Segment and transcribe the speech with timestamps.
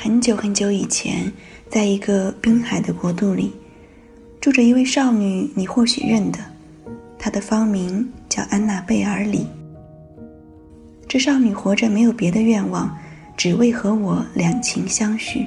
[0.00, 1.30] 很久很久以前，
[1.68, 3.52] 在一个滨海的国度里，
[4.40, 6.38] 住着一位少女，你或许认得，
[7.18, 9.44] 她的芳名叫安娜贝尔里。
[11.08, 12.96] 这少女活着没有别的愿望，
[13.36, 15.44] 只为和我两情相许。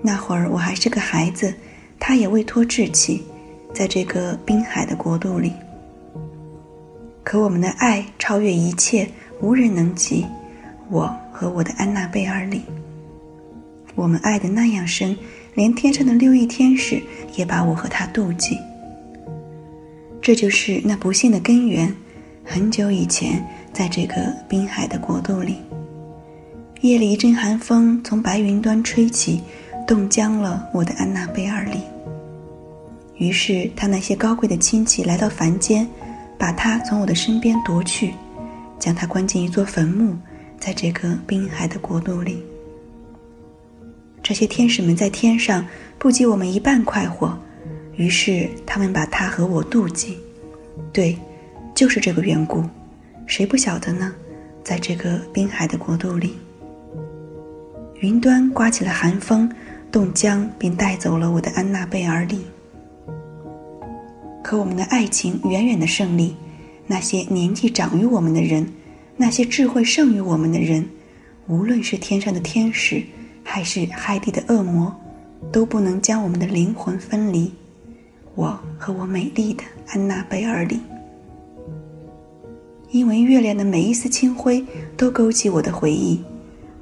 [0.00, 1.52] 那会儿我还是个孩子，
[2.00, 3.22] 她也未脱稚气，
[3.74, 5.52] 在这个滨海的国度里。
[7.22, 9.06] 可我们的爱超越一切，
[9.42, 10.24] 无人能及。
[10.88, 12.62] 我和我的安娜贝尔里。
[13.94, 15.16] 我们爱的那样深，
[15.54, 17.02] 连天上的六翼天使
[17.36, 18.58] 也把我和他妒忌。
[20.20, 21.94] 这就是那不幸的根源。
[22.44, 25.56] 很久以前，在这个滨海的国度里，
[26.82, 29.42] 夜里一阵寒风从白云端吹起，
[29.86, 31.78] 冻僵了我的安娜贝尔里。
[33.16, 35.88] 于是，他那些高贵的亲戚来到凡间，
[36.36, 38.12] 把他从我的身边夺去，
[38.78, 40.14] 将他关进一座坟墓，
[40.58, 42.42] 在这个滨海的国度里。
[44.24, 45.66] 这些天使们在天上
[45.98, 47.38] 不及我们一半快活，
[47.94, 50.16] 于是他们把他和我妒忌。
[50.94, 51.14] 对，
[51.74, 52.64] 就是这个缘故。
[53.26, 54.14] 谁不晓得呢？
[54.62, 56.36] 在这个滨海的国度里，
[58.00, 59.46] 云端刮起了寒风，
[59.92, 62.46] 冻僵并带走了我的安娜贝尔里。
[64.42, 66.34] 可我们的爱情远远的胜利，
[66.86, 68.66] 那些年纪长于我们的人，
[69.18, 70.88] 那些智慧胜于我们的人，
[71.46, 73.02] 无论是天上的天使。
[73.44, 74.92] 还是海底的恶魔，
[75.52, 77.52] 都不能将我们的灵魂分离。
[78.34, 80.80] 我和我美丽的安娜贝尔里，
[82.90, 84.64] 因为月亮的每一丝清辉
[84.96, 86.20] 都勾起我的回忆，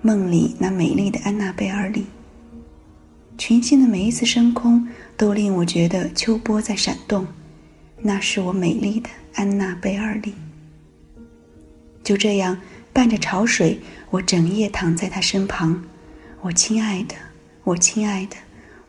[0.00, 2.06] 梦里那美丽的安娜贝尔里。
[3.36, 7.26] 群星的每一次升空都令我觉得秋波在闪动，
[8.00, 10.32] 那是我美丽的安娜贝尔里。
[12.04, 12.56] 就这样
[12.92, 13.78] 伴着潮水，
[14.10, 15.82] 我整夜躺在他身旁。
[16.42, 17.14] 我亲爱的，
[17.62, 18.36] 我亲爱的，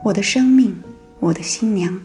[0.02, 0.76] 我的生命，
[1.20, 2.02] 我的新娘，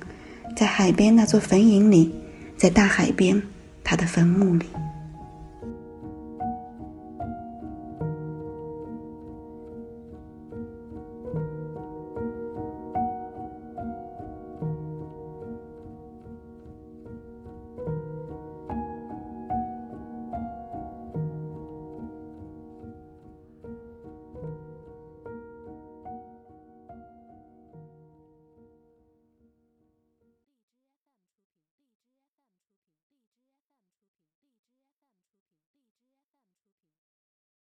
[0.55, 2.15] 在海边那座坟茔里，
[2.59, 3.42] 在大海边，
[3.83, 4.67] 他的坟墓里。